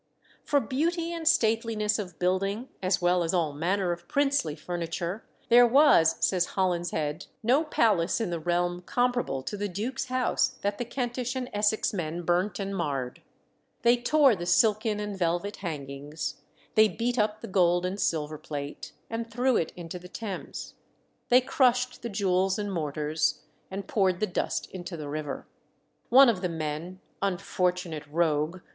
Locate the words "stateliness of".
1.27-2.17